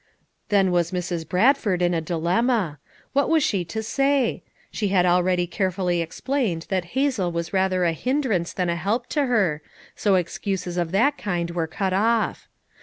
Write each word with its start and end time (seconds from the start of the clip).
Then 0.49 0.71
was 0.71 0.89
Mrs. 0.89 1.29
Bradford 1.29 1.79
in 1.79 1.93
a 1.93 2.01
dilemma. 2.01 2.79
What 3.13 3.29
was 3.29 3.43
she 3.43 3.63
to 3.65 3.83
say? 3.83 4.41
She 4.71 4.87
had 4.87 5.05
already 5.05 5.45
care 5.45 5.69
fully 5.69 6.01
explained 6.01 6.65
that 6.69 6.97
Hazel 6.97 7.31
was 7.31 7.53
rather 7.53 7.83
a 7.85 7.93
hind 7.93 8.25
rance 8.25 8.51
than 8.51 8.67
a 8.67 8.75
help 8.75 9.05
to 9.09 9.27
her, 9.27 9.61
so 9.95 10.15
excuses 10.15 10.75
of 10.75 10.91
that 10.91 11.19
kind 11.19 11.51
were 11.51 11.67
cut 11.67 11.93
off. 11.93 12.49